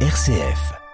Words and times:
RCF. 0.00 0.85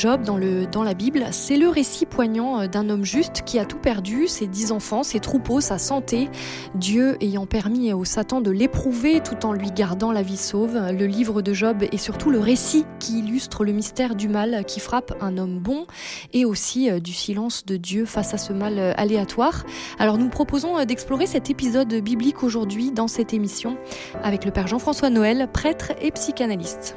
Job 0.00 0.22
dans, 0.22 0.38
le, 0.38 0.66
la 0.82 0.94
Bible, 0.94 1.26
c'est 1.30 1.58
le 1.58 1.68
récit 1.68 2.06
poignant 2.06 2.62
euh, 2.62 2.66
d'un 2.68 2.88
homme 2.88 3.04
juste 3.04 3.42
qui 3.44 3.58
a 3.58 3.66
tout 3.66 3.76
perdu, 3.76 4.28
ses 4.28 4.46
dix 4.46 4.72
enfants, 4.72 5.02
ses 5.02 5.20
troupeaux, 5.20 5.60
sa 5.60 5.76
santé, 5.76 6.30
Dieu 6.74 7.18
ayant 7.20 7.44
permis 7.44 7.92
au 7.92 8.06
Satan 8.06 8.40
de 8.40 8.50
l'éprouver 8.50 9.20
tout 9.20 9.44
en 9.44 9.52
lui 9.52 9.70
gardant 9.70 10.10
la 10.10 10.22
vie 10.22 10.38
sauve. 10.38 10.74
Le 10.74 11.04
livre 11.04 11.42
de 11.42 11.52
Job 11.52 11.82
est 11.82 11.98
surtout 11.98 12.30
le 12.30 12.38
récit 12.38 12.86
qui 12.98 13.18
illustre 13.18 13.62
le 13.62 13.72
mystère 13.72 14.14
du 14.14 14.30
mal 14.30 14.64
qui 14.64 14.80
frappe 14.80 15.12
un 15.20 15.36
homme 15.36 15.58
bon 15.58 15.86
et 16.32 16.46
aussi 16.46 16.90
euh, 16.90 16.98
du 16.98 17.12
silence 17.12 17.66
de 17.66 17.76
Dieu 17.76 18.06
face 18.06 18.32
à 18.32 18.38
ce 18.38 18.54
mal 18.54 18.78
euh, 18.78 18.94
aléatoire. 18.96 19.66
Alors 19.98 20.16
nous 20.16 20.30
proposons 20.30 20.82
d'explorer 20.86 21.26
cet 21.26 21.50
épisode 21.50 21.92
biblique 21.96 22.42
aujourd'hui 22.42 22.90
dans 22.90 23.06
cette 23.06 23.34
émission 23.34 23.76
avec 24.22 24.46
le 24.46 24.50
Père 24.50 24.66
Jean-François 24.66 25.10
Noël, 25.10 25.46
prêtre 25.52 25.92
et 26.00 26.10
psychanalyste. 26.10 26.96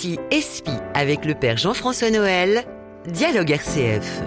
Psy 0.00 0.18
Espi 0.30 0.70
avec 0.94 1.26
le 1.26 1.34
Père 1.34 1.58
Jean-François 1.58 2.10
Noël, 2.10 2.64
Dialogue 3.06 3.50
RCF. 3.50 4.22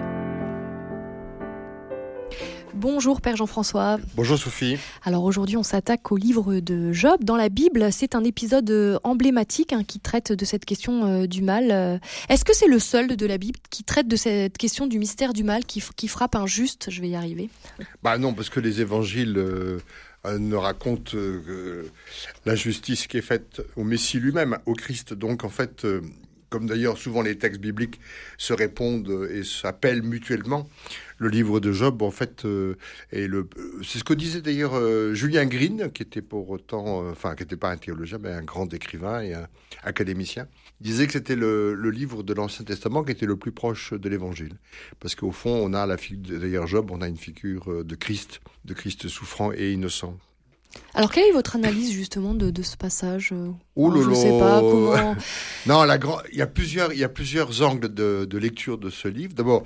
Bonjour 2.74 3.20
Père 3.20 3.34
Jean-François. 3.34 3.98
Bonjour 4.14 4.38
Sophie. 4.38 4.78
Alors 5.04 5.24
aujourd'hui 5.24 5.56
on 5.56 5.64
s'attaque 5.64 6.12
au 6.12 6.16
livre 6.16 6.60
de 6.60 6.92
Job. 6.92 7.24
Dans 7.24 7.34
la 7.34 7.48
Bible, 7.48 7.88
c'est 7.90 8.14
un 8.14 8.22
épisode 8.22 8.70
euh, 8.70 9.00
emblématique 9.02 9.72
hein, 9.72 9.82
qui 9.82 9.98
traite 9.98 10.30
de 10.30 10.44
cette 10.44 10.64
question 10.64 11.06
euh, 11.06 11.26
du 11.26 11.42
mal. 11.42 11.72
Euh, 11.72 11.98
est-ce 12.28 12.44
que 12.44 12.54
c'est 12.54 12.68
le 12.68 12.78
seul 12.78 13.16
de 13.16 13.26
la 13.26 13.36
Bible 13.36 13.58
qui 13.68 13.82
traite 13.82 14.06
de 14.06 14.14
cette 14.14 14.56
question 14.56 14.86
du 14.86 15.00
mystère 15.00 15.32
du 15.32 15.42
mal 15.42 15.64
qui, 15.64 15.82
qui 15.96 16.06
frappe 16.06 16.36
un 16.36 16.46
juste 16.46 16.86
Je 16.88 17.00
vais 17.00 17.08
y 17.08 17.16
arriver. 17.16 17.50
Bah 18.04 18.16
non, 18.18 18.32
parce 18.32 18.48
que 18.48 18.60
les 18.60 18.80
évangiles... 18.80 19.42
ne 20.26 20.54
racontent 20.54 21.16
la 22.46 22.54
justice 22.54 23.06
qui 23.06 23.18
est 23.18 23.22
faite 23.22 23.62
au 23.76 23.84
Messie 23.84 24.18
lui-même, 24.18 24.58
au 24.66 24.74
Christ. 24.74 25.14
Donc 25.14 25.44
en 25.44 25.48
fait, 25.48 25.86
comme 26.54 26.66
d'ailleurs 26.66 26.98
souvent 26.98 27.20
les 27.20 27.36
textes 27.36 27.60
bibliques 27.60 27.98
se 28.38 28.52
répondent 28.52 29.28
et 29.28 29.42
s'appellent 29.42 30.04
mutuellement, 30.04 30.68
le 31.18 31.28
livre 31.28 31.58
de 31.58 31.72
Job, 31.72 32.00
en 32.02 32.12
fait, 32.12 32.44
euh, 32.44 32.76
le, 33.10 33.48
c'est 33.82 33.98
ce 33.98 34.04
que 34.04 34.14
disait 34.14 34.40
d'ailleurs 34.40 34.74
euh, 34.76 35.14
Julien 35.14 35.46
Green, 35.46 35.90
qui 35.92 36.04
était 36.04 36.22
pour 36.22 36.48
autant, 36.50 37.02
euh, 37.02 37.10
enfin, 37.10 37.34
qui 37.34 37.42
n'était 37.42 37.56
pas 37.56 37.70
un 37.70 37.76
théologien, 37.76 38.18
mais 38.22 38.30
un 38.30 38.44
grand 38.44 38.72
écrivain 38.72 39.20
et 39.20 39.34
un 39.34 39.48
académicien. 39.82 40.46
Il 40.80 40.86
disait 40.86 41.08
que 41.08 41.12
c'était 41.14 41.34
le, 41.34 41.74
le, 41.74 41.90
livre 41.90 42.22
de 42.22 42.34
l'Ancien 42.34 42.64
Testament 42.64 43.02
qui 43.02 43.10
était 43.10 43.26
le 43.26 43.36
plus 43.36 43.52
proche 43.52 43.92
de 43.92 44.08
l'Évangile, 44.08 44.54
parce 45.00 45.16
qu'au 45.16 45.32
fond, 45.32 45.58
on 45.60 45.74
a 45.74 45.86
la 45.86 45.96
figure, 45.96 46.38
d'ailleurs 46.38 46.68
Job, 46.68 46.92
on 46.92 47.00
a 47.00 47.08
une 47.08 47.16
figure 47.16 47.84
de 47.84 47.94
Christ, 47.96 48.40
de 48.64 48.74
Christ 48.74 49.08
souffrant 49.08 49.50
et 49.52 49.72
innocent. 49.72 50.16
Alors, 50.94 51.10
quelle 51.10 51.28
est 51.28 51.32
votre 51.32 51.56
analyse 51.56 51.92
justement 51.92 52.34
de, 52.34 52.50
de 52.50 52.62
ce 52.62 52.76
passage 52.76 53.32
Oh 53.76 53.92
Je 53.94 54.08
ne 54.08 54.14
sais 54.14 54.38
pas 54.38 54.60
comment. 54.60 55.16
Non, 55.66 55.84
la 55.84 55.98
il 56.30 56.38
y 56.38 56.42
a 56.42 56.46
plusieurs, 56.46 56.92
il 56.92 56.98
y 56.98 57.04
a 57.04 57.08
plusieurs 57.08 57.62
angles 57.62 57.92
de, 57.92 58.24
de 58.24 58.38
lecture 58.38 58.78
de 58.78 58.90
ce 58.90 59.08
livre. 59.08 59.34
D'abord, 59.34 59.62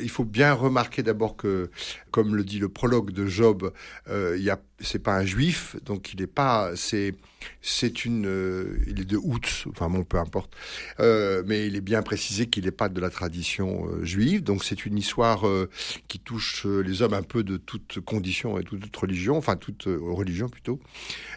il 0.00 0.10
faut 0.10 0.24
bien 0.24 0.52
remarquer 0.52 1.02
d'abord 1.02 1.36
que, 1.36 1.70
comme 2.10 2.36
le 2.36 2.44
dit 2.44 2.58
le 2.58 2.68
prologue 2.68 3.10
de 3.12 3.26
Job, 3.26 3.72
euh, 4.08 4.36
il 4.36 4.42
y 4.42 4.50
a, 4.50 4.60
c'est 4.80 4.98
pas 4.98 5.16
un 5.16 5.24
juif, 5.24 5.76
donc 5.84 6.12
il 6.12 6.20
n'est 6.20 6.26
pas, 6.26 6.72
c'est, 6.74 7.14
c'est 7.62 8.04
une, 8.04 8.26
euh, 8.26 8.78
il 8.86 9.00
est 9.00 9.04
de 9.04 9.16
août, 9.16 9.64
enfin 9.68 9.88
bon, 9.88 10.04
peu 10.04 10.18
importe, 10.18 10.54
euh, 11.00 11.42
mais 11.46 11.66
il 11.66 11.76
est 11.76 11.80
bien 11.80 12.02
précisé 12.02 12.46
qu'il 12.46 12.64
n'est 12.64 12.70
pas 12.70 12.88
de 12.88 13.00
la 13.00 13.10
tradition 13.10 13.86
euh, 13.88 14.04
juive, 14.04 14.42
donc 14.42 14.64
c'est 14.64 14.86
une 14.86 14.98
histoire 14.98 15.46
euh, 15.46 15.68
qui 16.08 16.18
touche 16.18 16.66
les 16.66 17.02
hommes 17.02 17.14
un 17.14 17.22
peu 17.22 17.42
de 17.42 17.56
toute 17.56 18.00
condition 18.00 18.58
et 18.58 18.64
toute, 18.64 18.96
religion, 18.96 19.36
enfin 19.36 19.56
toute 19.56 19.84
religion 19.86 20.48
plutôt, 20.48 20.80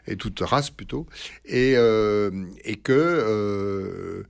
et 0.07 0.15
toute 0.15 0.39
race 0.39 0.69
plutôt, 0.69 1.07
et 1.45 1.73
euh, 1.75 2.31
et 2.63 2.75
que 2.77 2.91
euh, 2.93 4.23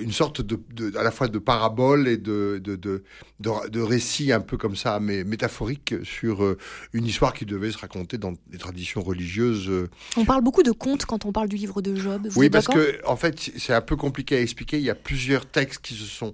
une 0.00 0.12
sorte 0.12 0.40
de, 0.40 0.58
de, 0.72 0.96
à 0.96 1.02
la 1.02 1.10
fois 1.10 1.28
de 1.28 1.38
parabole 1.38 2.08
et 2.08 2.16
de, 2.16 2.60
de, 2.62 2.76
de, 2.76 3.02
de, 3.40 3.80
récit 3.80 4.32
un 4.32 4.40
peu 4.40 4.56
comme 4.56 4.76
ça, 4.76 5.00
mais 5.00 5.24
métaphorique 5.24 5.94
sur 6.02 6.44
euh, 6.44 6.58
une 6.92 7.06
histoire 7.06 7.32
qui 7.32 7.46
devait 7.46 7.70
se 7.70 7.78
raconter 7.78 8.18
dans 8.18 8.34
des 8.48 8.58
traditions 8.58 9.02
religieuses. 9.02 9.70
On 10.16 10.24
parle 10.24 10.42
beaucoup 10.42 10.62
de 10.62 10.72
contes 10.72 11.04
quand 11.06 11.24
on 11.24 11.32
parle 11.32 11.48
du 11.48 11.56
livre 11.56 11.82
de 11.82 11.94
Job. 11.94 12.28
Vous 12.30 12.40
oui, 12.40 12.50
parce 12.50 12.66
que 12.66 12.98
en 13.06 13.16
fait, 13.16 13.50
c'est 13.56 13.74
un 13.74 13.80
peu 13.80 13.96
compliqué 13.96 14.36
à 14.36 14.40
expliquer. 14.40 14.78
Il 14.78 14.84
y 14.84 14.90
a 14.90 14.94
plusieurs 14.94 15.46
textes 15.46 15.80
qui 15.82 15.94
se 15.94 16.04
sont, 16.04 16.32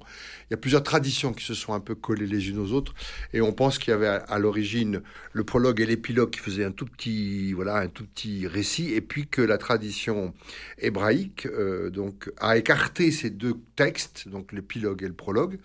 il 0.49 0.53
y 0.53 0.55
a 0.55 0.57
plusieurs 0.57 0.83
traditions 0.83 1.33
qui 1.33 1.45
se 1.45 1.55
sont 1.55 1.73
un 1.73 1.81
peu 1.81 1.95
collées 1.95 2.27
les 2.27 2.49
unes 2.51 2.59
aux 2.59 2.73
autres, 2.73 2.95
et 3.33 3.41
on 3.41 3.53
pense 3.53 3.79
qu'il 3.79 3.91
y 3.91 3.95
avait 3.95 4.07
à, 4.07 4.39
l'origine 4.39 5.03
le 5.33 5.45
prologue 5.45 5.81
et 5.81 5.87
l'épilogue 5.87 6.31
qui 6.31 6.41
faisaient 6.41 6.65
un 6.65 6.73
tout 6.73 6.87
petit, 6.87 7.53
voilà, 7.53 7.77
un 7.77 7.89
tout 7.89 8.05
petit 8.07 8.47
récit, 8.47 8.93
et 8.93 9.01
puis 9.01 9.27
que 9.27 9.43
la 9.43 9.59
tradition 9.59 10.35
hébraïque 10.79 11.47
euh, 11.47 11.91
donc 11.91 12.31
a 12.39 12.57
écarté 12.57 13.11
ces 13.11 13.31
deux 13.37 13.55
textes, 13.77 14.29
donc 14.29 14.53
l'épilogue 14.53 15.03
et 15.03 15.09
le 15.09 15.15
prologue, 15.15 15.59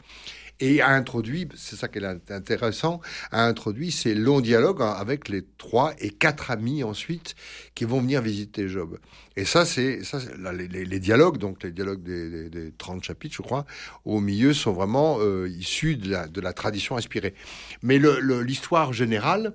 et 0.61 0.79
a 0.79 0.89
introduit, 0.89 1.47
c'est 1.55 1.75
ça 1.75 1.87
qui 1.87 1.97
est 1.97 2.31
intéressant, 2.31 3.01
a 3.31 3.45
introduit 3.45 3.91
ces 3.91 4.13
longs 4.13 4.41
dialogues 4.41 4.81
avec 4.81 5.27
les 5.27 5.43
trois 5.57 5.93
et 5.99 6.11
quatre 6.11 6.51
amis 6.51 6.83
ensuite 6.83 7.35
qui 7.73 7.83
vont 7.83 7.99
venir 7.99 8.21
visiter 8.21 8.67
Job. 8.67 8.99
Et 9.35 9.45
ça, 9.45 9.65
c'est 9.65 10.03
ça, 10.03 10.19
les, 10.53 10.99
dialogues, 10.99 11.37
donc 11.37 11.63
les 11.63 11.71
dialogues 11.71 12.03
des, 12.03 12.49
des, 12.49 12.71
30 12.77 13.03
chapitres, 13.03 13.35
je 13.35 13.41
crois, 13.41 13.65
au 14.05 14.19
milieu 14.19 14.53
sont 14.53 14.71
vraiment 14.71 15.17
euh, 15.19 15.49
issus 15.49 15.95
de 15.95 16.41
la 16.41 16.53
tradition 16.53 16.95
inspirée. 16.95 17.33
Mais 17.81 17.99
l'histoire 18.43 18.93
générale, 18.93 19.53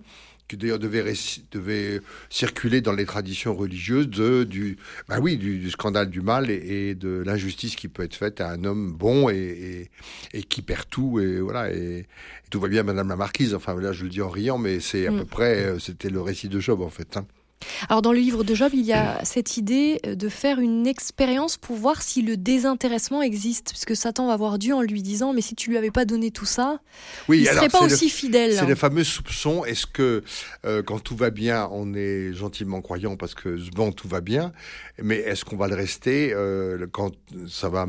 qui 0.49 0.57
d'ailleurs 0.57 0.79
devait, 0.79 1.13
devait 1.51 2.01
circuler 2.31 2.81
dans 2.81 2.93
les 2.93 3.05
traditions 3.05 3.55
religieuses 3.55 4.09
de, 4.09 4.45
du, 4.45 4.79
bah 5.09 5.19
oui, 5.21 5.37
du, 5.37 5.71
scandale 5.71 6.11
du 6.11 6.21
mal 6.21 6.51
et, 6.51 6.95
de 6.95 7.23
l'injustice 7.25 7.77
qui 7.77 7.89
peut 7.89 8.03
être 8.03 8.15
faite 8.15 8.41
à 8.41 8.51
un 8.51 8.65
homme 8.65 8.93
bon 8.93 9.29
et, 9.29 9.91
et, 10.33 10.43
qui 10.43 10.63
perd 10.63 10.89
tout 10.89 11.21
et 11.21 11.41
voilà 11.41 11.73
et, 11.73 12.07
tout 12.51 12.61
va 12.61 12.69
bien, 12.69 12.83
Madame 12.83 13.09
la 13.09 13.17
Marquise. 13.17 13.55
Enfin 13.55 13.79
là, 13.81 13.93
je 13.93 14.05
le 14.05 14.11
dis 14.11 14.23
en 14.23 14.29
riant, 14.29 14.59
mais 14.59 14.81
c'est 14.81 15.07
à 15.07 15.11
mm. 15.11 15.19
peu 15.19 15.25
près, 15.25 15.65
euh, 15.65 15.79
c'était 15.79 16.11
le 16.11 16.21
récit 16.21 16.49
de 16.49 16.61
Job 16.61 16.81
en 16.81 16.91
fait. 16.91 17.17
Hein. 17.17 17.27
Alors 17.89 18.03
dans 18.03 18.13
le 18.13 18.19
livre 18.19 18.45
de 18.45 18.55
Job, 18.55 18.73
il 18.75 18.85
y 18.85 18.93
a 18.93 19.25
cette 19.25 19.57
idée 19.57 20.01
de 20.05 20.29
faire 20.29 20.59
une 20.59 20.87
expérience 20.87 21.57
pour 21.57 21.77
voir 21.77 22.03
si 22.03 22.23
le 22.23 22.37
désintéressement 22.37 23.23
existe, 23.23 23.71
puisque 23.71 23.97
Satan 23.97 24.27
va 24.27 24.37
voir 24.37 24.59
Dieu 24.59 24.75
en 24.75 24.83
lui 24.83 25.03
disant 25.03 25.33
mais 25.33 25.41
si 25.41 25.55
tu 25.55 25.71
lui 25.71 25.77
avais 25.77 25.91
pas 25.91 26.05
donné 26.05 26.31
tout 26.31 26.45
ça, 26.45 26.81
il 27.29 27.41
ne 27.41 27.47
serait 27.47 27.69
pas 27.69 27.83
aussi 27.83 28.09
fidèle. 28.09 28.55
C'est 28.55 28.67
le 28.67 28.75
fameux 28.75 29.05
soupçon. 29.05 29.65
Est-ce 29.65 29.87
que 29.87 30.23
euh, 30.65 30.83
quand 30.83 31.01
tout 31.01 31.17
va 31.17 31.31
bien, 31.31 31.69
on 31.73 31.95
est 31.95 32.33
gentiment 32.33 32.81
croyant 32.81 33.17
parce 33.17 33.35
que 33.35 33.59
bon 33.73 33.93
tout 33.93 34.09
va 34.09 34.21
bien, 34.21 34.53
mais 35.03 35.17
est-ce 35.17 35.45
qu'on 35.45 35.57
va 35.57 35.69
le 35.69 35.75
rester 35.75 36.33
euh, 36.33 36.87
quand 36.91 37.13
ça 37.49 37.69
va 37.69 37.87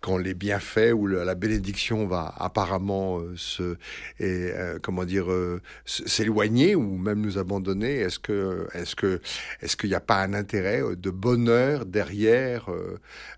quand 0.00 0.16
les 0.16 0.34
bienfaits 0.34 0.92
ou 0.94 1.06
la 1.06 1.34
bénédiction 1.34 2.06
va 2.06 2.34
apparemment 2.38 3.18
euh, 3.18 3.34
se 3.36 3.76
et, 4.18 4.50
euh, 4.54 4.78
comment 4.82 5.04
dire 5.04 5.30
euh, 5.30 5.60
s'éloigner 5.84 6.74
ou 6.74 6.96
même 6.96 7.20
nous 7.20 7.38
abandonner 7.38 7.96
est-ce 7.96 8.18
que 8.18 8.66
est-ce 8.74 8.96
que 8.96 9.20
est-ce 9.60 9.76
qu'il 9.76 9.90
n'y 9.90 9.94
a 9.94 10.00
pas 10.00 10.22
un 10.22 10.32
intérêt 10.32 10.82
de 10.96 11.10
bonheur 11.10 11.84
derrière 11.84 12.68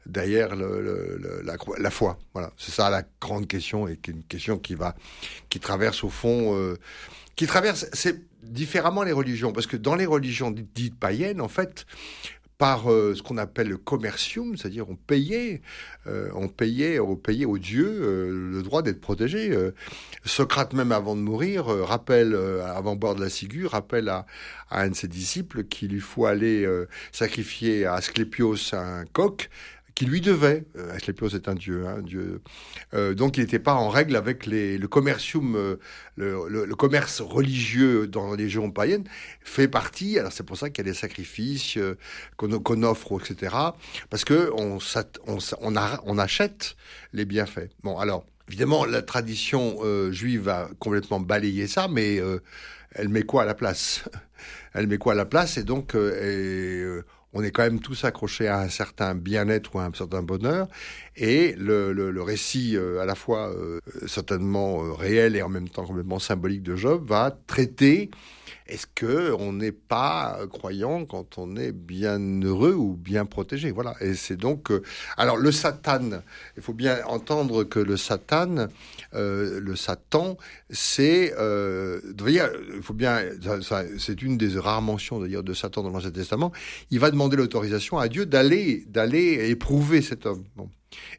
derrière 0.06 0.55
le, 0.55 1.43
la, 1.45 1.56
la, 1.78 1.91
foi? 1.91 2.19
Voilà. 2.33 2.53
C'est 2.56 2.72
ça 2.72 2.91
la 2.91 3.03
grande 3.21 3.49
question 3.49 3.89
et 3.89 3.99
une 4.06 4.22
question 4.22 4.59
qui 4.59 4.75
va 4.75 4.95
qui 5.49 5.59
traverse 5.61 6.05
au 6.05 6.11
fond 6.11 6.77
qui 7.34 7.47
traverse 7.47 7.87
c'est 7.93 8.22
différemment 8.43 9.03
les 9.03 9.12
religions 9.12 9.53
parce 9.53 9.67
que 9.67 9.77
dans 9.77 9.95
les 9.95 10.06
religions 10.06 10.51
dites 10.51 10.99
païennes 10.99 11.41
en 11.41 11.49
fait 11.49 11.87
par 12.62 12.93
euh, 12.93 13.12
ce 13.17 13.25
qu'on 13.25 13.39
appelle 13.39 13.67
le 13.67 13.77
commercium, 13.77 14.56
c'est-à-dire 14.56 14.89
on 14.89 14.95
payait, 14.95 15.62
euh, 16.06 16.31
on 16.37 16.47
payait, 16.47 17.00
on 17.00 17.17
payait 17.17 17.45
aux 17.45 17.59
dieux 17.59 17.91
euh, 17.91 18.53
le 18.53 18.63
droit 18.63 18.83
d'être 18.83 19.01
protégé. 19.01 19.53
Socrate 20.25 20.72
même 20.72 20.92
avant 20.92 21.16
de 21.16 21.22
mourir 21.22 21.65
rappelle, 21.66 22.36
avant 22.65 22.95
de 22.95 23.01
boire 23.01 23.16
de 23.16 23.21
la 23.21 23.31
ciguë, 23.31 23.66
rappelle 23.66 24.09
à, 24.09 24.27
à 24.71 24.83
un 24.83 24.91
de 24.91 24.95
ses 24.95 25.09
disciples 25.09 25.65
qu'il 25.65 25.89
lui 25.89 25.98
faut 25.98 26.25
aller 26.25 26.65
sacrifier 27.10 27.84
à 27.84 27.95
Asclépios 27.95 28.54
un 28.75 29.07
coq 29.13 29.51
qui 29.94 30.06
lui 30.06 30.21
devait. 30.21 30.65
Euh, 30.77 30.94
Asclepios 30.94 31.28
est 31.30 31.48
un 31.48 31.54
dieu, 31.54 31.86
hein, 31.86 32.03
dieu. 32.03 32.41
Euh, 32.94 33.15
donc 33.15 33.36
il 33.36 33.41
n'était 33.41 33.59
pas 33.59 33.74
en 33.74 33.89
règle 33.89 34.16
avec 34.16 34.47
les, 34.47 34.78
le 34.78 34.89
commercium, 34.89 35.56
euh, 35.56 35.77
le, 36.16 36.47
le, 36.48 36.74
commerce 36.74 37.21
religieux 37.21 38.06
dans 38.06 38.27
les 38.27 38.42
religions 38.42 38.71
païennes 38.71 39.04
fait 39.42 39.68
partie. 39.68 40.18
Alors 40.18 40.33
c'est 40.33 40.44
pour 40.44 40.56
ça 40.56 40.71
qu'il 40.71 40.84
y 40.86 40.89
a 40.89 40.92
des 40.92 40.98
sacrifices 40.98 41.77
euh, 41.77 41.97
qu'on 42.36 42.83
offre, 42.83 43.21
etc. 43.21 43.54
Parce 44.10 44.24
que 44.24 44.50
on, 44.56 44.78
on, 45.27 45.39
on, 45.60 45.77
a, 45.77 46.00
on 46.04 46.18
achète 46.18 46.77
les 47.12 47.24
bienfaits. 47.24 47.71
Bon, 47.83 47.98
alors 47.98 48.24
évidemment 48.48 48.84
la 48.84 49.03
tradition 49.03 49.78
juive 50.10 50.48
a 50.48 50.68
complètement 50.78 51.21
balayé 51.21 51.66
ça, 51.66 51.88
mais 51.88 52.21
elle 52.92 53.09
met 53.09 53.22
quoi 53.22 53.42
à 53.42 53.47
la 53.47 53.54
place? 53.54 54.04
Elle 54.74 54.86
met 54.86 54.97
quoi 54.97 55.12
à 55.12 55.16
la 55.16 55.27
place 55.27 55.59
Et 55.59 55.65
donc 55.65 55.95
et, 55.95 56.83
on 57.33 57.43
est 57.43 57.51
quand 57.51 57.63
même 57.63 57.81
tous 57.81 58.05
accrochés 58.05 58.49
à 58.49 58.61
un 58.61 58.69
certain 58.69 59.15
bien-être 59.15 59.75
ou 59.75 59.79
à 59.81 59.84
un 59.84 59.93
certain 59.93 60.23
bonheur. 60.23 60.69
Et 61.16 61.54
le, 61.59 62.22
récit, 62.22 62.76
euh, 62.76 63.00
à 63.00 63.04
la 63.04 63.14
fois 63.14 63.50
euh, 63.50 63.80
certainement 64.06 64.82
euh, 64.82 64.92
réel 64.92 65.36
et 65.36 65.42
en 65.42 65.48
même 65.48 65.68
temps 65.68 65.84
complètement 65.84 66.18
symbolique 66.18 66.62
de 66.62 66.74
Job, 66.74 67.06
va 67.06 67.36
traiter 67.47 68.10
est-ce 68.66 68.86
que 68.86 69.34
on 69.38 69.53
n'est 69.53 69.72
pas 69.72 70.38
croyant 70.50 71.04
quand 71.04 71.36
on 71.36 71.56
est 71.56 71.72
bien 71.72 72.18
heureux 72.42 72.72
ou 72.72 72.94
bien 72.94 73.26
protégé? 73.26 73.70
Voilà. 73.70 73.94
Et 74.00 74.14
c'est 74.14 74.36
donc 74.36 74.70
alors 75.18 75.36
le 75.36 75.53
Satan. 75.53 76.22
Il 76.56 76.62
faut 76.62 76.72
bien 76.72 77.04
entendre 77.06 77.64
que 77.64 77.80
le 77.80 77.97
Satan, 77.98 78.68
le 79.12 79.76
Satan, 79.76 80.38
c'est 80.70 81.34
euh, 81.38 82.00
il 82.26 82.82
faut 82.82 82.94
bien, 82.94 83.20
c'est 83.98 84.22
une 84.22 84.38
des 84.38 84.59
rares 84.59 84.80
mentions 84.80 85.20
d'ailleurs 85.20 85.42
de 85.42 85.54
Satan 85.54 85.82
dans 85.82 85.91
l'Ancien 85.91 86.12
Testament. 86.12 86.53
Il 86.91 87.00
va 87.00 87.10
demander 87.10 87.36
l'autorisation 87.36 87.98
à 87.98 88.09
Dieu 88.09 88.24
d'aller 88.26 88.84
d'aller 88.88 89.50
éprouver 89.50 90.00
cet 90.03 90.24
homme. 90.24 90.44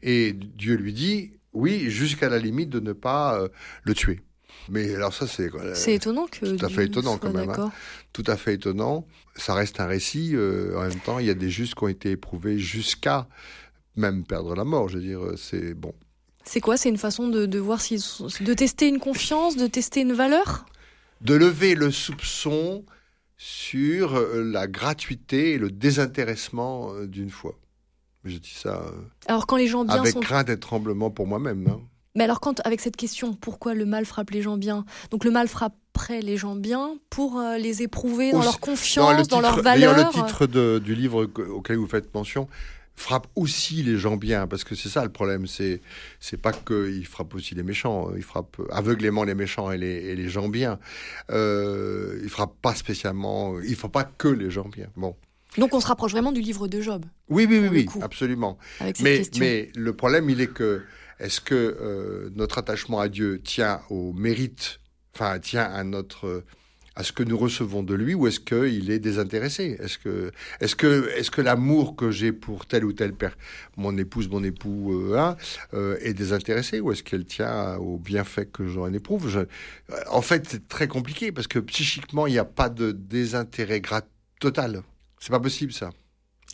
Et 0.02 0.32
Dieu 0.32 0.74
lui 0.74 0.92
dit 0.92 1.32
oui, 1.52 1.88
jusqu'à 1.88 2.28
la 2.28 2.38
limite 2.38 2.68
de 2.68 2.80
ne 2.80 2.92
pas 2.92 3.40
euh, 3.40 3.48
le 3.84 3.94
tuer. 3.94 4.20
Mais 4.68 4.94
alors 4.94 5.12
ça, 5.12 5.26
c'est... 5.26 5.50
C'est 5.74 5.94
étonnant 5.94 6.26
que... 6.26 6.56
Tout 6.56 6.64
à 6.64 6.68
fait 6.68 6.86
étonnant 6.86 7.18
quand 7.18 7.32
même. 7.32 7.50
Hein. 7.50 7.70
Tout 8.12 8.24
à 8.26 8.36
fait 8.36 8.54
étonnant. 8.54 9.06
Ça 9.36 9.54
reste 9.54 9.78
un 9.78 9.86
récit. 9.86 10.30
Euh, 10.34 10.76
en 10.76 10.88
même 10.88 10.98
temps, 11.00 11.18
il 11.18 11.26
y 11.26 11.30
a 11.30 11.34
des 11.34 11.50
justes 11.50 11.74
qui 11.74 11.84
ont 11.84 11.88
été 11.88 12.12
éprouvés 12.12 12.58
jusqu'à 12.58 13.28
même 13.94 14.24
perdre 14.24 14.54
la 14.54 14.64
mort. 14.64 14.88
Je 14.88 14.98
veux 14.98 15.04
dire, 15.04 15.20
c'est 15.36 15.74
bon. 15.74 15.94
C'est 16.44 16.60
quoi? 16.60 16.76
C'est 16.76 16.88
une 16.88 16.98
façon 16.98 17.28
de, 17.28 17.46
de 17.46 17.58
voir 17.58 17.80
si... 17.80 17.96
de 18.40 18.54
tester 18.54 18.88
une 18.88 19.00
confiance, 19.00 19.56
de 19.56 19.66
tester 19.66 20.00
une 20.00 20.12
valeur? 20.12 20.66
De 21.20 21.34
lever 21.34 21.74
le 21.74 21.90
soupçon 21.90 22.84
sur 23.36 24.14
euh, 24.16 24.42
la 24.42 24.66
gratuité 24.66 25.52
et 25.52 25.58
le 25.58 25.70
désintéressement 25.70 26.94
d'une 27.04 27.30
foi. 27.30 27.58
Je 28.24 28.38
dis 28.38 28.54
ça. 28.54 28.82
Euh, 28.82 28.90
alors 29.26 29.46
quand 29.46 29.56
les 29.56 29.66
gens 29.66 29.84
bien 29.84 29.96
avec 29.96 30.18
crainte 30.20 30.48
et 30.48 30.58
tremblement 30.58 31.10
pour 31.10 31.26
moi-même. 31.26 31.66
Hein. 31.68 31.80
Mais 32.14 32.24
alors 32.24 32.40
quand 32.40 32.60
avec 32.64 32.80
cette 32.80 32.96
question, 32.96 33.34
pourquoi 33.34 33.74
le 33.74 33.86
mal 33.86 34.06
frappe 34.06 34.30
les 34.30 34.42
gens 34.42 34.56
bien? 34.56 34.84
Donc 35.10 35.24
le 35.24 35.30
mal 35.30 35.48
frapperait 35.48 36.22
les 36.22 36.36
gens 36.36 36.54
bien 36.54 36.96
pour 37.10 37.38
euh, 37.38 37.58
les 37.58 37.82
éprouver 37.82 38.32
dans 38.32 38.42
leur 38.42 38.60
confiance, 38.60 39.28
dans 39.28 39.40
leur 39.40 39.60
valeur. 39.60 39.96
le 39.96 40.12
titre 40.12 40.46
du 40.78 40.94
livre 40.94 41.28
auquel 41.48 41.76
vous 41.76 41.88
faites 41.88 42.14
mention 42.14 42.48
frappe 42.96 43.26
aussi 43.34 43.82
les 43.82 43.98
gens 43.98 44.16
bien 44.16 44.46
parce 44.46 44.64
que 44.64 44.74
c'est 44.74 44.88
ça 44.88 45.02
le 45.02 45.10
problème 45.10 45.46
c'est 45.46 45.80
c'est 46.20 46.36
pas 46.36 46.52
que 46.52 46.90
il 46.90 47.06
frappe 47.06 47.34
aussi 47.34 47.54
les 47.54 47.62
méchants 47.62 48.10
il 48.16 48.22
frappe 48.22 48.56
aveuglément 48.70 49.24
les 49.24 49.34
méchants 49.34 49.72
et 49.72 49.78
les, 49.78 49.86
et 49.86 50.14
les 50.14 50.28
gens 50.28 50.48
bien 50.48 50.78
euh, 51.30 52.20
il 52.22 52.28
frappe 52.28 52.54
pas 52.62 52.74
spécialement 52.74 53.60
il 53.60 53.74
faut 53.74 53.88
pas 53.88 54.04
que 54.04 54.28
les 54.28 54.50
gens 54.50 54.68
bien 54.68 54.86
bon 54.96 55.16
donc 55.58 55.74
on 55.74 55.80
se 55.80 55.86
rapproche 55.86 56.12
vraiment 56.12 56.32
du 56.32 56.40
livre 56.40 56.68
de 56.68 56.80
Job. 56.80 57.04
Oui, 57.28 57.46
oui, 57.48 57.58
oui, 57.58 57.68
oui 57.70 57.88
absolument. 58.02 58.58
mais, 59.00 59.22
mais 59.38 59.70
le 59.74 59.94
problème, 59.94 60.30
il 60.30 60.40
est 60.40 60.52
que 60.52 60.82
est-ce 61.20 61.40
que 61.40 61.54
euh, 61.54 62.30
notre 62.34 62.58
attachement 62.58 63.00
à 63.00 63.08
Dieu 63.08 63.40
tient 63.42 63.80
au 63.88 64.12
mérite, 64.12 64.80
enfin 65.14 65.38
tient 65.38 65.64
à 65.64 65.84
notre 65.84 66.44
à 66.96 67.02
ce 67.02 67.10
que 67.10 67.24
nous 67.24 67.36
recevons 67.36 67.82
de 67.82 67.94
lui, 67.94 68.14
ou 68.14 68.28
est-ce 68.28 68.38
qu'il 68.38 68.90
est 68.90 69.00
désintéressé? 69.00 69.76
Est-ce 69.80 69.98
que 69.98 70.30
est-ce 70.60 70.76
que 70.76 71.10
est-ce 71.16 71.30
que 71.30 71.40
l'amour 71.40 71.96
que 71.96 72.10
j'ai 72.10 72.32
pour 72.32 72.66
tel 72.66 72.84
ou 72.84 72.92
tel 72.92 73.12
père, 73.12 73.36
mon 73.76 73.96
épouse, 73.98 74.28
mon 74.28 74.44
époux, 74.44 74.92
euh, 74.92 75.18
hein, 75.18 75.36
euh, 75.74 75.96
est 76.00 76.14
désintéressé, 76.14 76.80
ou 76.80 76.92
est-ce 76.92 77.02
qu'elle 77.02 77.24
tient 77.24 77.76
au 77.76 77.98
bienfait 77.98 78.46
que 78.46 78.66
j'en 78.68 78.92
éprouve? 78.92 79.28
Je... 79.28 79.40
En 80.08 80.22
fait, 80.22 80.46
c'est 80.48 80.68
très 80.68 80.86
compliqué 80.86 81.32
parce 81.32 81.48
que 81.48 81.58
psychiquement, 81.58 82.26
il 82.26 82.32
n'y 82.32 82.38
a 82.38 82.44
pas 82.44 82.68
de 82.68 82.92
désintérêt 82.92 83.82
total. 84.38 84.82
C'est 85.24 85.30
pas 85.30 85.40
possible 85.40 85.72
ça. 85.72 85.90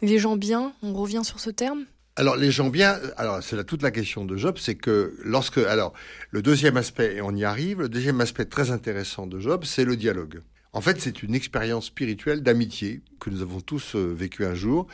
Les 0.01 0.21
gens 0.21 0.37
bien, 0.37 0.73
on 0.85 0.93
revient 0.93 1.23
sur 1.25 1.41
ce 1.41 1.51
terme? 1.51 1.87
Alors 2.15 2.37
les 2.37 2.53
gens 2.53 2.69
bien, 2.69 3.01
alors 3.17 3.43
c'est 3.43 3.57
là 3.57 3.65
toute 3.65 3.83
la 3.83 3.91
question 3.91 4.25
de 4.25 4.37
Job, 4.37 4.59
c'est 4.61 4.77
que 4.77 5.17
lorsque, 5.25 5.59
alors 5.59 5.93
le 6.31 6.41
deuxième 6.41 6.77
aspect, 6.77 7.17
et 7.17 7.21
on 7.21 7.35
y 7.35 7.43
arrive, 7.43 7.81
le 7.81 7.89
deuxième 7.89 8.21
aspect 8.21 8.45
très 8.45 8.71
intéressant 8.71 9.27
de 9.27 9.41
Job, 9.41 9.65
c'est 9.65 9.85
le 9.85 9.97
dialogue. 9.97 10.43
En 10.73 10.81
fait, 10.81 11.01
c'est 11.01 11.25
une 11.25 11.35
expérience 11.35 11.87
spirituelle 11.87 12.45
d'amitié 12.45 13.01
que 13.19 13.29
nous 13.29 13.43
avons 13.43 13.61
tous 13.61 13.97
euh, 13.97 14.15
vécu 14.15 14.45
un 14.45 14.55
jour. 14.55 14.87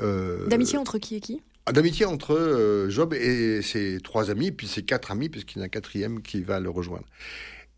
Euh, 0.00 0.48
d'amitié 0.48 0.76
entre 0.76 0.98
qui 0.98 1.14
et 1.14 1.20
qui? 1.20 1.42
Ah, 1.66 1.70
D'amitié 1.70 2.06
entre 2.06 2.34
euh, 2.34 2.90
Job 2.90 3.14
et 3.14 3.62
ses 3.62 4.00
trois 4.02 4.32
amis, 4.32 4.50
puis 4.50 4.66
ses 4.66 4.82
quatre 4.82 5.12
amis, 5.12 5.28
puisqu'il 5.28 5.58
y 5.58 5.60
en 5.60 5.62
a 5.62 5.66
un 5.66 5.68
quatrième 5.68 6.22
qui 6.22 6.42
va 6.42 6.58
le 6.58 6.70
rejoindre. 6.70 7.06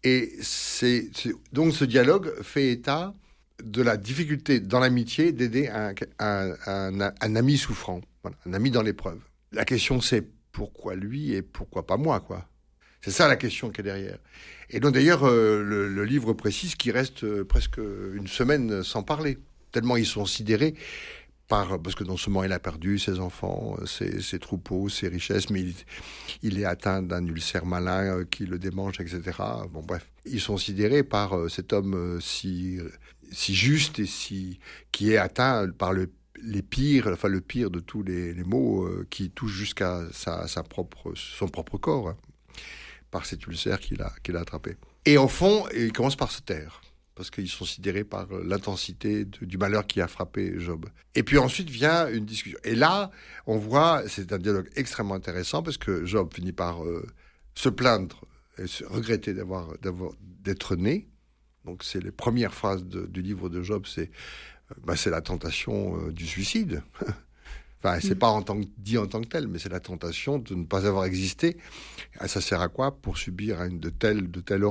Et 0.05 0.33
c'est 0.41 1.11
donc 1.53 1.75
ce 1.75 1.85
dialogue 1.85 2.33
fait 2.41 2.71
état 2.71 3.13
de 3.63 3.83
la 3.83 3.97
difficulté 3.97 4.61
dans 4.61 4.81
l'amitié 4.81 5.33
d'aider 5.33 5.69
un, 5.69 5.95
un, 6.19 7.37
ami 7.37 7.57
souffrant, 7.57 8.01
un 8.47 8.53
ami 8.53 8.71
dans 8.71 8.83
l'épreuve. 8.83 9.21
La 9.53 9.65
question 9.65 10.01
c'est 10.01 10.27
pourquoi 10.53 10.95
lui 10.95 11.33
et 11.35 11.43
pourquoi 11.43 11.87
pas 11.87 11.97
moi, 11.97 12.21
quoi. 12.21 12.49
C'est 13.03 13.11
ça 13.11 13.29
la 13.29 13.37
question 13.37 13.69
qui 13.71 13.83
est 13.83 13.85
derrière. 13.85 14.19
Et 14.71 14.81
donc 14.81 14.95
d'ailleurs, 14.95 15.25
euh, 15.25 15.63
le, 15.63 16.05
livre 16.05 16.33
précise 16.33 16.75
qu'il 16.75 16.93
reste 16.93 17.25
euh, 17.25 17.45
presque 17.45 17.77
une 17.77 18.27
semaine 18.27 18.83
sans 18.83 19.03
parler, 19.03 19.39
tellement 19.73 19.97
ils 19.97 20.07
sont 20.07 20.25
sidérés 20.25 20.75
par, 21.47 21.79
parce 21.83 21.95
que 21.95 22.05
non 22.05 22.17
seulement 22.17 22.45
il 22.45 22.53
a 22.53 22.59
perdu 22.59 22.99
ses 22.99 23.21
enfants, 23.21 23.77
ses, 23.85 24.39
troupeaux, 24.39 24.89
ses 24.89 25.09
richesses, 25.09 25.51
mais 25.51 25.67
il, 26.43 26.59
est 26.59 26.65
atteint 26.65 27.03
d'un 27.03 27.27
ulcère 27.27 27.67
malin 27.67 28.21
euh, 28.21 28.25
qui 28.25 28.47
le 28.47 28.59
démange, 28.59 28.99
etc. 29.01 29.21
Bon 29.71 29.83
bref, 29.83 30.07
ils 30.25 30.41
sont 30.41 30.57
sidérés 30.57 31.03
par 31.03 31.51
cet 31.51 31.75
homme 31.75 32.19
si 32.23 32.79
si 33.35 33.55
juste 33.55 33.99
et 33.99 34.07
si 34.07 34.59
qui 34.93 35.13
est 35.13 35.17
atteint 35.19 35.69
par 35.71 35.93
le 35.93 36.11
les 36.45 36.63
pires, 36.63 37.09
enfin 37.09 37.29
le 37.29 37.41
pire 37.41 37.71
de 37.71 37.81
tous 37.81 38.03
les, 38.03 38.35
maux 38.45 38.85
euh, 38.85 39.07
qui 39.11 39.31
touchent 39.31 39.53
jusqu'à 39.53 40.03
sa, 40.13 40.47
sa, 40.47 40.63
propre, 40.63 41.13
son 41.15 41.49
propre 41.49 41.79
corps, 41.79 42.11
hein, 42.11 42.17
par 43.11 43.27
cet 43.27 43.47
ulcère 43.47 43.81
qu'il 43.81 44.03
a, 44.03 44.13
qu'il 44.23 44.37
a 44.37 44.41
attrapé. 44.41 44.77
Et 45.05 45.17
au 45.17 45.29
fond, 45.29 45.67
il 45.75 45.93
commence 45.93 46.17
par 46.17 46.31
se 46.31 46.41
taire, 46.41 46.83
parce 47.15 47.31
qu'ils 47.31 47.49
sont 47.49 47.65
sidérés 47.65 48.05
par 48.05 48.27
l'intensité 48.33 49.25
du 49.25 49.59
malheur 49.59 49.87
qui 49.87 50.01
a 50.01 50.09
frappé 50.09 50.55
Job. 50.59 50.87
Et 51.15 51.23
puis 51.23 51.39
ensuite 51.39 51.71
vient 51.71 52.09
une 52.09 52.25
discussion. 52.25 52.59
Et 52.65 52.75
là, 52.75 53.11
on 53.47 53.57
voit, 53.57 54.03
c'est 54.09 54.33
un 54.33 54.39
dialogue 54.39 54.69
extrêmement 54.77 55.15
intéressant, 55.15 55.63
parce 55.63 55.79
que 55.79 56.05
Job 56.05 56.33
finit 56.35 56.53
par 56.53 56.85
euh, 56.85 57.07
se 57.55 57.69
plaindre 57.69 58.25
et 58.59 58.67
se 58.67 58.85
regretter 58.85 59.35
d'avoir, 59.35 59.69
d'être 60.43 60.77
né, 60.77 61.09
donc 61.65 61.83
c'est 61.83 62.03
les 62.03 62.11
premières 62.11 62.55
phrases 62.55 62.85
du 62.85 63.23
livre 63.23 63.49
de 63.49 63.63
Job, 63.63 63.85
c'est 63.87 64.11
bah, 64.83 64.97
c'est 64.97 65.11
la 65.11 65.21
tentation 65.21 65.97
euh, 65.97 66.13
du 66.13 66.27
suicide. 66.27 66.83
enfin, 67.83 67.99
c'est 68.01 68.15
mm. 68.15 68.19
pas 68.19 68.29
en 68.29 68.43
tant 68.43 68.61
que, 68.61 68.67
dit 68.79 68.99
en 68.99 69.07
tant 69.07 69.21
que 69.21 69.29
tel, 69.29 69.47
mais 69.47 69.59
c'est 69.59 69.69
la 69.69 69.81
tentation 69.81 70.39
de 70.39 70.55
ne 70.55 70.65
pas 70.65 70.87
avoir 70.87 71.05
existé. 71.05 71.57
Ah, 72.19 72.29
ça 72.29 72.41
sert 72.41 72.61
à 72.61 72.69
quoi? 72.69 72.93
Pour 72.93 73.19
subir 73.19 73.63
une 73.63 73.79
de 73.79 73.91
telles 73.91 74.31
de 74.31 74.41
telle. 74.41 74.65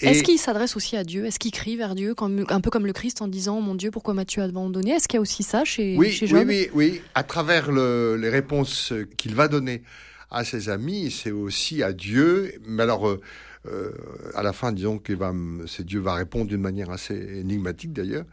Est-ce 0.00 0.22
qu'il 0.22 0.38
s'adresse 0.38 0.76
aussi 0.76 0.96
à 0.96 1.04
Dieu? 1.04 1.26
Est-ce 1.26 1.38
qu'il 1.38 1.52
crie 1.52 1.76
vers 1.76 1.94
Dieu, 1.94 2.14
comme, 2.14 2.44
un 2.48 2.60
peu 2.60 2.70
comme 2.70 2.86
le 2.86 2.92
Christ 2.92 3.22
en 3.22 3.28
disant 3.28 3.60
Mon 3.60 3.74
Dieu, 3.74 3.90
pourquoi 3.90 4.14
m'as-tu 4.14 4.40
abandonné 4.40 4.92
Est-ce 4.92 5.08
qu'il 5.08 5.16
y 5.16 5.18
a 5.18 5.22
aussi 5.22 5.42
ça 5.42 5.64
chez, 5.64 5.96
oui, 5.96 6.10
chez 6.10 6.26
Job? 6.26 6.44
Oui, 6.46 6.68
oui, 6.72 6.92
oui. 6.92 7.00
À 7.14 7.24
travers 7.24 7.70
le, 7.72 8.16
les 8.16 8.30
réponses 8.30 8.92
qu'il 9.16 9.34
va 9.34 9.48
donner 9.48 9.82
à 10.30 10.44
ses 10.44 10.68
amis, 10.68 11.10
c'est 11.10 11.30
aussi 11.30 11.82
à 11.82 11.92
Dieu. 11.92 12.54
Mais 12.66 12.82
alors, 12.82 13.08
euh, 13.08 13.20
euh, 13.66 13.92
à 14.34 14.42
la 14.42 14.52
fin, 14.52 14.72
disons 14.72 14.98
que 14.98 15.12
va, 15.14 15.32
c'est 15.66 15.86
Dieu 15.86 16.00
va 16.00 16.14
répondre 16.14 16.46
d'une 16.46 16.60
manière 16.60 16.90
assez 16.90 17.14
énigmatique 17.40 17.92
d'ailleurs, 17.92 18.26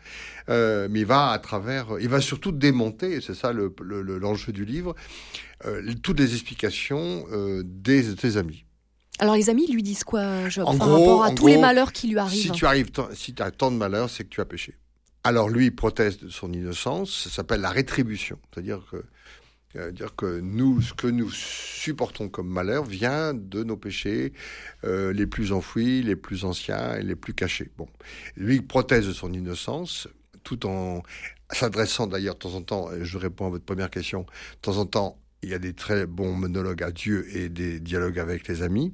euh, 0.49 0.87
mais 0.91 1.01
il 1.01 1.05
va 1.05 1.29
à 1.29 1.39
travers, 1.39 1.95
il 2.01 2.09
va 2.09 2.19
surtout 2.19 2.51
démonter, 2.51 3.13
et 3.13 3.21
c'est 3.21 3.33
ça 3.33 3.53
le, 3.53 3.73
l'enjeu 4.17 4.51
du 4.51 4.65
livre, 4.65 4.93
euh, 5.65 5.93
toutes 6.03 6.19
les 6.19 6.33
explications 6.33 7.25
des, 7.63 8.13
tes 8.15 8.35
amis. 8.37 8.65
Alors 9.19 9.35
les 9.35 9.49
amis 9.49 9.71
lui 9.71 9.83
disent 9.83 10.03
quoi, 10.03 10.49
Job, 10.49 10.65
en 10.67 10.77
par 10.77 10.89
rapport 10.89 11.23
à 11.23 11.31
tous 11.31 11.47
les 11.47 11.57
malheurs 11.57 11.93
qui 11.93 12.07
lui 12.07 12.17
arrivent 12.17 12.41
Si 12.41 12.51
tu 12.51 12.65
arrives, 12.65 12.89
si 13.13 13.33
tu 13.33 13.41
as 13.41 13.51
tant 13.51 13.71
de 13.71 13.77
malheurs, 13.77 14.09
c'est 14.09 14.23
que 14.23 14.29
tu 14.29 14.41
as 14.41 14.45
péché. 14.45 14.75
Alors 15.23 15.47
lui 15.47 15.67
il 15.67 15.75
proteste 15.75 16.25
de 16.25 16.29
son 16.29 16.51
innocence, 16.51 17.23
ça 17.23 17.29
s'appelle 17.29 17.61
la 17.61 17.69
rétribution, 17.69 18.37
c'est-à-dire 18.51 18.83
que 18.91 19.03
euh, 19.75 19.91
dire 19.91 20.15
que 20.15 20.39
nous, 20.39 20.81
ce 20.81 20.93
que 20.93 21.07
nous 21.07 21.29
supportons 21.29 22.29
comme 22.29 22.47
malheur 22.47 22.83
vient 22.83 23.33
de 23.33 23.63
nos 23.63 23.77
péchés 23.77 24.33
euh, 24.83 25.13
les 25.13 25.27
plus 25.27 25.51
enfouis, 25.51 26.01
les 26.01 26.15
plus 26.15 26.45
anciens 26.45 26.95
et 26.95 27.03
les 27.03 27.15
plus 27.15 27.33
cachés. 27.33 27.71
Bon, 27.77 27.87
lui 28.35 28.55
il 28.55 28.65
protège 28.65 29.11
son 29.11 29.31
innocence, 29.33 30.07
tout 30.43 30.65
en 30.65 31.03
s'adressant 31.51 32.07
d'ailleurs 32.07 32.35
de 32.35 32.39
temps 32.39 32.55
en 32.55 32.61
temps, 32.61 32.89
je 33.01 33.17
réponds 33.17 33.47
à 33.47 33.49
votre 33.49 33.65
première 33.65 33.89
question, 33.89 34.21
de 34.21 34.61
temps 34.61 34.77
en 34.77 34.85
temps 34.85 35.17
il 35.43 35.49
y 35.49 35.53
a 35.53 35.59
des 35.59 35.73
très 35.73 36.05
bons 36.05 36.33
monologues 36.33 36.83
à 36.83 36.91
Dieu 36.91 37.25
et 37.35 37.49
des 37.49 37.79
dialogues 37.79 38.19
avec 38.19 38.47
les 38.47 38.61
amis, 38.61 38.93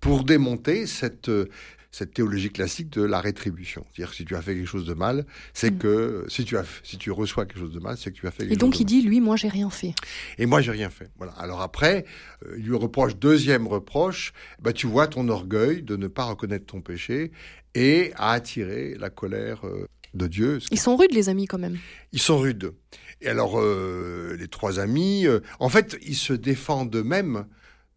pour 0.00 0.24
démonter 0.24 0.86
cette, 0.86 1.30
cette 1.94 2.12
théologie 2.12 2.50
classique 2.50 2.90
de 2.90 3.02
la 3.02 3.20
rétribution. 3.20 3.84
C'est-à-dire 3.92 4.10
que 4.10 4.16
si 4.16 4.24
tu 4.24 4.34
as 4.34 4.42
fait 4.42 4.54
quelque 4.54 4.66
chose 4.66 4.86
de 4.86 4.94
mal, 4.94 5.26
c'est 5.52 5.72
mm. 5.72 5.78
que 5.78 6.24
si 6.28 6.44
tu 6.44 6.56
as 6.56 6.64
si 6.82 6.98
tu 6.98 7.10
reçois 7.10 7.46
quelque 7.46 7.60
chose 7.60 7.72
de 7.72 7.80
mal, 7.80 7.96
c'est 7.96 8.10
que 8.10 8.16
tu 8.16 8.26
as 8.26 8.30
fait 8.30 8.38
quelque 8.38 8.50
chose 8.50 8.58
de 8.58 8.64
mal. 8.64 8.68
Et 8.68 8.72
donc 8.72 8.80
il 8.80 8.84
dit 8.84 9.02
lui 9.02 9.20
moi 9.20 9.36
j'ai 9.36 9.48
rien 9.48 9.70
fait. 9.70 9.94
Et 10.38 10.46
moi 10.46 10.60
j'ai 10.60 10.72
rien 10.72 10.90
fait. 10.90 11.10
Voilà. 11.18 11.32
Alors 11.32 11.60
après, 11.60 12.04
euh, 12.46 12.56
il 12.58 12.64
lui 12.64 12.76
reproche 12.76 13.16
deuxième 13.16 13.66
reproche, 13.66 14.32
bah 14.60 14.72
tu 14.72 14.86
vois 14.86 15.06
ton 15.06 15.28
orgueil 15.28 15.82
de 15.82 15.96
ne 15.96 16.08
pas 16.08 16.24
reconnaître 16.24 16.66
ton 16.66 16.80
péché 16.80 17.30
et 17.74 18.12
à 18.16 18.32
attirer 18.32 18.96
la 18.98 19.10
colère 19.10 19.66
euh, 19.66 19.86
de 20.14 20.26
Dieu. 20.26 20.58
Ils 20.70 20.78
sont 20.78 20.96
rudes, 20.96 21.12
les 21.12 21.28
amis, 21.28 21.46
quand 21.46 21.58
même. 21.58 21.78
Ils 22.12 22.20
sont 22.20 22.38
rudes. 22.38 22.72
Et 23.20 23.28
alors, 23.28 23.60
euh, 23.60 24.36
les 24.38 24.48
trois 24.48 24.78
amis, 24.78 25.26
euh, 25.26 25.40
en 25.58 25.68
fait, 25.68 25.96
ils 26.02 26.16
se 26.16 26.32
défendent 26.32 26.94
eux-mêmes 26.94 27.46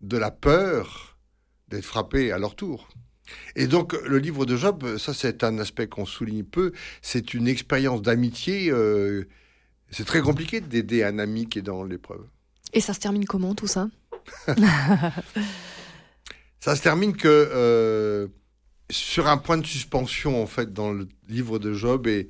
de 0.01 0.17
la 0.17 0.31
peur 0.31 1.17
d'être 1.69 1.85
frappés 1.85 2.31
à 2.31 2.37
leur 2.37 2.55
tour. 2.55 2.89
Et 3.55 3.67
donc, 3.67 3.93
le 4.05 4.17
livre 4.17 4.45
de 4.45 4.55
Job, 4.55 4.97
ça 4.97 5.13
c'est 5.13 5.43
un 5.43 5.59
aspect 5.59 5.87
qu'on 5.87 6.05
souligne 6.05 6.43
peu, 6.43 6.71
c'est 7.01 7.33
une 7.33 7.47
expérience 7.47 8.01
d'amitié. 8.01 8.69
Euh, 8.71 9.27
c'est 9.89 10.05
très 10.05 10.21
compliqué 10.21 10.61
d'aider 10.61 11.03
un 11.03 11.19
ami 11.19 11.47
qui 11.47 11.59
est 11.59 11.63
dans 11.63 11.83
l'épreuve. 11.83 12.25
Et 12.73 12.81
ça 12.81 12.93
se 12.93 12.99
termine 12.99 13.25
comment 13.25 13.55
tout 13.55 13.67
ça? 13.67 13.89
Ça 16.59 16.75
se 16.75 16.81
termine 16.81 17.15
que 17.15 17.27
euh, 17.27 18.27
sur 18.89 19.27
un 19.27 19.37
point 19.37 19.57
de 19.57 19.65
suspension 19.65 20.41
en 20.41 20.47
fait 20.47 20.73
dans 20.73 20.91
le 20.91 21.07
livre 21.29 21.59
de 21.59 21.71
Job 21.73 22.07
et, 22.07 22.27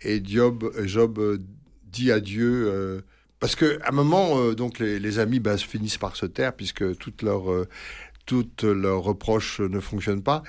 et 0.00 0.22
Job, 0.24 0.72
Job 0.86 1.18
euh, 1.18 1.38
dit 1.84 2.12
à 2.12 2.20
Dieu 2.20 2.68
euh, 2.68 3.00
parce 3.40 3.54
que 3.56 3.78
à 3.82 3.88
un 3.88 3.92
moment 3.92 4.38
euh, 4.38 4.54
donc 4.54 4.78
les, 4.78 4.98
les 4.98 5.18
amis 5.18 5.40
bah, 5.40 5.56
finissent 5.58 5.98
par 5.98 6.16
se 6.16 6.26
taire 6.26 6.54
puisque 6.54 6.96
toutes 6.98 7.22
leurs 7.22 7.50
euh, 7.50 7.68
toutes 8.26 8.64
leurs 8.64 9.02
reproches 9.02 9.60
ne 9.60 9.80
fonctionnent 9.80 10.22
pas 10.22 10.42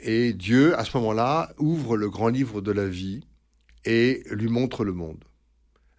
et 0.00 0.32
Dieu 0.32 0.78
à 0.78 0.84
ce 0.84 0.96
moment-là 0.98 1.52
ouvre 1.58 1.96
le 1.96 2.10
grand 2.10 2.28
livre 2.28 2.60
de 2.60 2.72
la 2.72 2.86
vie 2.86 3.24
et 3.84 4.22
lui 4.30 4.48
montre 4.48 4.84
le 4.84 4.92
monde. 4.92 5.24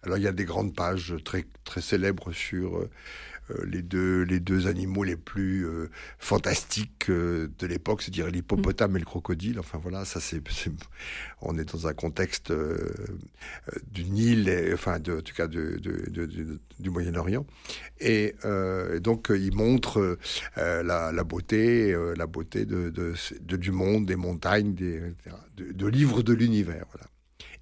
Alors 0.02 0.18
il 0.18 0.24
y 0.24 0.28
a 0.28 0.32
des 0.32 0.44
grandes 0.44 0.74
pages 0.74 1.14
très 1.24 1.44
très 1.64 1.80
célèbres 1.80 2.30
sur 2.32 2.76
euh, 2.76 2.90
les 3.66 3.82
deux 3.82 4.22
les 4.22 4.40
deux 4.40 4.66
animaux 4.66 5.04
les 5.04 5.16
plus 5.16 5.66
euh, 5.66 5.90
fantastiques 6.18 7.10
euh, 7.10 7.48
de 7.58 7.66
l'époque, 7.66 8.02
c'est-à-dire 8.02 8.28
l'hippopotame 8.30 8.96
et 8.96 9.00
le 9.00 9.04
crocodile. 9.04 9.58
Enfin 9.60 9.78
voilà, 9.82 10.04
ça 10.04 10.20
c'est 10.20 10.40
on 11.40 11.58
est 11.58 11.72
dans 11.72 11.86
un 11.86 11.94
contexte 11.94 12.50
euh, 12.50 12.78
euh, 13.68 13.78
du 13.90 14.04
Nil, 14.04 14.48
et, 14.48 14.72
enfin 14.72 14.98
de, 14.98 15.12
en 15.18 15.20
tout 15.20 15.34
cas 15.34 15.46
de, 15.46 15.76
de- 15.78 16.10
de- 16.10 16.26
de- 16.26 16.60
du 16.80 16.90
Moyen-Orient. 16.90 17.46
Et 18.00 18.34
euh, 18.44 18.98
donc 19.00 19.30
euh, 19.30 19.38
il 19.38 19.54
montre 19.54 20.18
euh, 20.58 20.82
la, 20.82 21.12
la 21.12 21.24
beauté, 21.24 21.92
euh, 21.92 22.14
la 22.16 22.26
beauté 22.26 22.64
de, 22.64 22.90
du 23.56 23.70
monde, 23.72 24.06
des 24.06 24.16
montagnes, 24.16 24.74
des, 24.74 25.00
de, 25.56 25.72
de 25.72 25.86
livres 25.86 26.22
de 26.22 26.32
l'univers. 26.32 26.86
Voilà. 26.92 27.06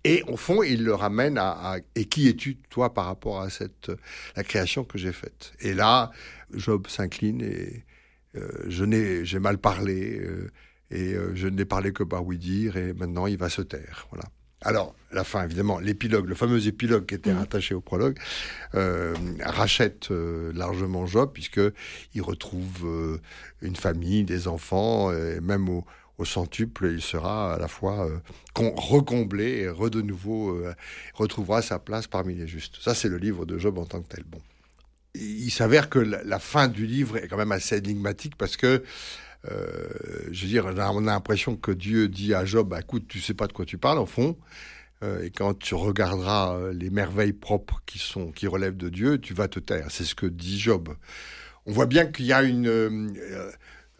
Et 0.04 0.22
au 0.26 0.36
fond, 0.36 0.62
il 0.62 0.82
le 0.84 0.94
ramène 0.94 1.38
à, 1.38 1.50
à- 1.74 1.78
et 1.94 2.04
qui 2.06 2.28
es-tu 2.28 2.56
toi 2.70 2.92
par 2.92 3.06
rapport 3.06 3.40
à 3.40 3.50
cette 3.50 3.92
la 4.36 4.42
création 4.44 4.84
que 4.84 4.98
j'ai 4.98 5.12
faite? 5.12 5.52
Et 5.60 5.74
là, 5.74 6.10
Job 6.52 6.86
s'incline 6.88 7.40
et 7.40 7.84
euh, 8.36 8.48
je 8.68 8.84
n'ai 8.84 9.24
j'ai 9.24 9.38
mal 9.38 9.58
parlé 9.58 10.18
euh, 10.18 10.50
et 10.90 11.14
euh, 11.14 11.32
je 11.34 11.46
n'ai 11.48 11.64
parlé 11.64 11.92
que 11.92 12.02
par 12.02 12.24
oui 12.26 12.38
dire 12.38 12.76
et 12.76 12.92
maintenant 12.94 13.26
il 13.26 13.38
va 13.38 13.48
se 13.48 13.62
taire. 13.62 14.06
Voilà. 14.10 14.24
Alors 14.64 14.94
la 15.12 15.24
fin 15.24 15.44
évidemment, 15.44 15.78
l'épilogue, 15.80 16.28
le 16.28 16.34
fameux 16.34 16.66
épilogue 16.66 17.06
qui 17.06 17.14
était 17.14 17.32
Mhm. 17.32 17.38
rattaché 17.38 17.74
au 17.74 17.80
prologue, 17.80 18.18
euh, 18.74 19.14
rachète 19.40 20.10
euh, 20.10 20.52
largement 20.54 21.04
Job 21.06 21.30
puisque 21.32 21.60
il 22.14 22.22
retrouve 22.22 22.86
euh, 22.86 23.18
une 23.60 23.76
famille, 23.76 24.24
des 24.24 24.48
enfants, 24.48 25.12
et 25.12 25.40
même 25.40 25.68
au, 25.68 25.84
au 26.22 26.24
centuple, 26.24 26.90
il 26.92 27.02
sera 27.02 27.54
à 27.54 27.58
la 27.58 27.68
fois 27.68 28.06
euh, 28.06 28.18
recomblé 28.76 29.62
et 29.62 29.68
re 29.68 29.90
de 29.90 30.00
nouveau 30.00 30.50
euh, 30.50 30.72
retrouvera 31.14 31.62
sa 31.62 31.78
place 31.78 32.06
parmi 32.06 32.34
les 32.34 32.46
justes. 32.46 32.76
Ça, 32.80 32.94
c'est 32.94 33.08
le 33.08 33.18
livre 33.18 33.44
de 33.44 33.58
Job 33.58 33.76
en 33.78 33.84
tant 33.84 34.00
que 34.00 34.08
tel. 34.14 34.24
Bon, 34.24 34.40
il 35.14 35.50
s'avère 35.50 35.90
que 35.90 35.98
la, 35.98 36.38
fin 36.38 36.68
du 36.68 36.86
livre 36.86 37.18
est 37.18 37.28
quand 37.28 37.36
même 37.36 37.52
assez 37.52 37.76
énigmatique 37.76 38.36
parce 38.36 38.56
que, 38.56 38.84
euh, 39.50 39.88
je 40.30 40.42
veux 40.42 40.48
dire, 40.48 40.66
on 40.66 40.78
a, 40.78 40.90
on 40.92 41.06
a 41.08 41.12
l'impression 41.12 41.56
que 41.56 41.72
Dieu 41.72 42.08
dit 42.08 42.34
à 42.34 42.44
Job, 42.44 42.68
bah, 42.68 42.80
écoute, 42.80 43.06
tu 43.08 43.20
sais 43.20 43.34
pas 43.34 43.48
de 43.48 43.52
quoi 43.52 43.64
tu 43.64 43.76
parles, 43.76 43.98
au 43.98 44.06
fond. 44.06 44.36
Et 45.20 45.30
quand 45.30 45.58
tu 45.58 45.74
regarderas 45.74 46.70
les 46.72 46.88
merveilles 46.88 47.32
propres 47.32 47.82
qui 47.86 47.98
sont 47.98 48.30
qui 48.30 48.46
relèvent 48.46 48.76
de 48.76 48.88
Dieu, 48.88 49.18
tu 49.18 49.34
vas 49.34 49.48
te 49.48 49.58
taire. 49.58 49.88
C'est 49.90 50.04
ce 50.04 50.14
que 50.14 50.26
dit 50.26 50.60
Job. 50.60 50.90
On 51.66 51.72
voit 51.72 51.86
bien 51.86 52.06
qu'il 52.06 52.26
y 52.26 52.32
a 52.32 52.44
une 52.44 52.70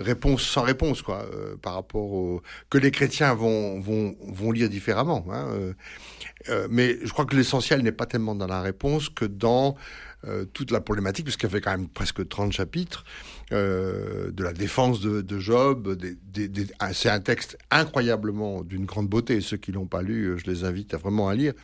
réponse 0.03 0.43
sans 0.43 0.63
réponse, 0.63 1.03
quoi, 1.03 1.27
euh, 1.33 1.57
par 1.57 1.75
rapport 1.75 2.13
au 2.13 2.43
que 2.71 2.79
les 2.79 2.91
chrétiens 2.91 3.35
vont 3.35 4.51
lire 4.53 4.69
différemment. 4.69 5.25
Hein, 5.31 5.47
euh, 5.51 5.73
euh, 6.49 6.69
mais 6.71 6.99
je 7.03 7.13
crois 7.13 7.25
que 7.25 7.37
l'essentiel 7.37 7.83
n'est 7.83 7.93
pas 7.93 8.07
tellement 8.07 8.35
dans 8.35 8.47
la 8.47 8.63
réponse 8.63 9.09
que 9.09 9.25
dans 9.25 9.77
euh, 10.29 10.45
toute 10.45 10.71
la 10.71 10.81
problématique, 10.81 11.25
puisqu'elle 11.25 11.51
fait 11.51 11.61
quand 11.61 11.73
même 11.73 11.89
presque 11.89 12.29
30 12.29 12.53
chapitres, 12.53 13.05
euh, 13.51 14.31
de 14.31 14.45
la 14.45 14.53
défense 14.53 15.01
de, 15.01 15.39
Job. 15.41 15.99
C'est 16.93 17.09
un 17.09 17.19
texte 17.19 17.59
incroyablement 17.73 18.63
d'une 18.63 18.85
grande 18.85 19.09
beauté. 19.09 19.41
Ceux 19.41 19.57
qui 19.57 19.73
l'ont 19.73 19.87
pas 19.87 20.03
lu, 20.03 20.27
euh, 20.27 20.37
je 20.37 20.49
les 20.49 20.63
invite 20.63 20.95
vraiment 20.95 21.29
à 21.29 21.35
lire, 21.35 21.55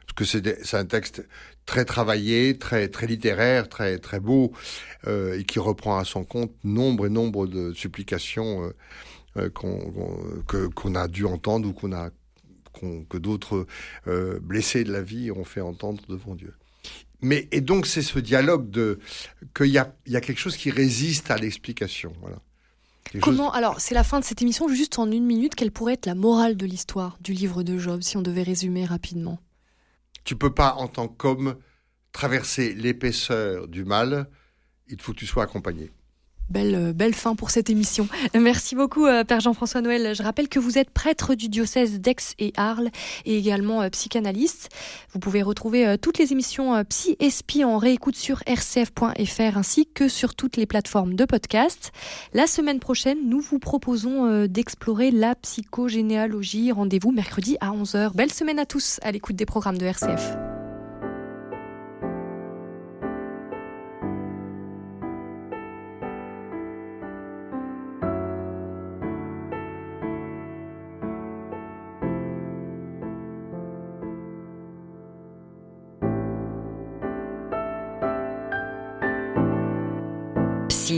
parce 0.00 0.14
que 0.16 0.24
c'est, 0.24 0.74
un 0.74 0.84
texte 0.86 1.24
très 1.66 1.84
travaillé, 1.84 2.58
très 2.58 2.88
très 2.88 3.06
littéraire, 3.06 3.68
très 3.68 3.98
très 3.98 4.18
beau, 4.18 4.52
et 5.06 5.44
qui 5.44 5.60
reprend 5.60 5.98
à 5.98 6.04
son 6.04 6.24
compte 6.24 6.52
nombre 6.64 7.06
et 7.06 7.10
nombre 7.10 7.46
de 7.46 7.72
supplications 7.74 8.72
qu'on, 9.54 10.94
a 10.96 11.06
dû 11.06 11.26
entendre 11.26 11.68
ou 11.68 13.04
que 13.08 13.18
d'autres 13.18 13.66
blessés 14.42 14.82
de 14.82 14.92
la 14.92 15.02
vie 15.02 15.30
ont 15.30 15.44
fait 15.44 15.60
entendre 15.60 16.02
devant 16.08 16.34
Dieu. 16.34 16.54
Mais 17.22 17.48
et 17.52 17.60
donc 17.60 17.86
c'est 17.86 18.02
ce 18.02 18.18
dialogue 18.18 18.70
de 18.70 18.98
qu'il 19.54 19.66
y 19.66 19.78
a 19.78 19.94
il 20.06 20.12
y 20.12 20.16
a 20.16 20.20
quelque 20.20 20.38
chose 20.38 20.56
qui 20.56 20.70
résiste 20.70 21.30
à 21.30 21.36
l'explication. 21.36 22.12
Voilà. 22.20 22.38
Quelque 23.04 23.24
chose- 23.24 23.36
Comment 23.36 23.52
Alors, 23.52 23.80
c'est 23.80 23.94
la 23.94 24.04
fin 24.04 24.20
de 24.20 24.24
cette 24.24 24.40
émission. 24.40 24.68
Juste 24.68 24.98
en 24.98 25.10
une 25.10 25.24
minute, 25.26 25.54
quelle 25.54 25.72
pourrait 25.72 25.94
être 25.94 26.06
la 26.06 26.14
morale 26.14 26.56
de 26.56 26.64
l'histoire 26.66 27.18
du 27.20 27.32
livre 27.32 27.62
de 27.62 27.76
Job, 27.78 28.02
si 28.02 28.16
on 28.16 28.22
devait 28.22 28.42
résumer 28.44 28.84
rapidement? 28.84 29.38
Tu 30.24 30.36
peux 30.36 30.52
pas 30.54 30.74
en 30.74 30.86
tant 30.88 31.08
qu'homme 31.08 31.56
traverser 32.12 32.74
l'épaisseur 32.74 33.68
du 33.68 33.84
mal. 33.84 34.28
Il 34.88 35.00
faut 35.00 35.12
que 35.12 35.18
tu 35.18 35.26
sois 35.26 35.42
accompagné. 35.44 35.90
Belle, 36.50 36.74
euh, 36.74 36.92
belle 36.92 37.14
fin 37.14 37.36
pour 37.36 37.50
cette 37.50 37.70
émission. 37.70 38.08
Merci 38.34 38.74
beaucoup, 38.74 39.06
euh, 39.06 39.22
Père 39.24 39.40
Jean-François 39.40 39.80
Noël. 39.80 40.14
Je 40.14 40.22
rappelle 40.22 40.48
que 40.48 40.58
vous 40.58 40.78
êtes 40.78 40.90
prêtre 40.90 41.34
du 41.34 41.48
diocèse 41.48 42.00
d'Aix 42.00 42.34
et 42.38 42.52
Arles 42.56 42.90
et 43.24 43.38
également 43.38 43.82
euh, 43.82 43.88
psychanalyste. 43.88 44.68
Vous 45.12 45.20
pouvez 45.20 45.42
retrouver 45.42 45.96
toutes 46.00 46.18
les 46.18 46.32
émissions 46.32 46.84
Psy 46.84 47.16
et 47.20 47.64
en 47.64 47.78
réécoute 47.78 48.16
sur 48.16 48.42
rcf.fr 48.48 49.56
ainsi 49.56 49.86
que 49.86 50.08
sur 50.08 50.34
toutes 50.34 50.56
les 50.56 50.66
plateformes 50.66 51.14
de 51.14 51.24
podcast. 51.24 51.92
La 52.32 52.46
semaine 52.46 52.80
prochaine, 52.80 53.18
nous 53.24 53.40
vous 53.40 53.58
proposons 53.58 54.46
d'explorer 54.46 55.10
la 55.10 55.34
psychogénéalogie. 55.34 56.72
Rendez-vous 56.72 57.12
mercredi 57.12 57.56
à 57.60 57.70
11h. 57.70 58.14
Belle 58.14 58.32
semaine 58.32 58.58
à 58.58 58.66
tous 58.66 59.00
à 59.02 59.10
l'écoute 59.10 59.36
des 59.36 59.46
programmes 59.46 59.78
de 59.78 59.86
RCF. 59.86 60.49